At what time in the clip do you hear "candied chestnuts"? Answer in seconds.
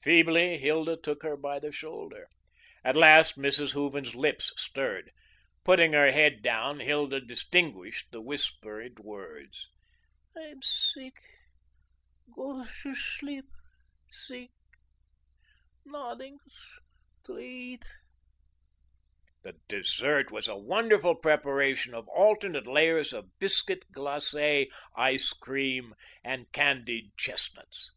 26.50-27.92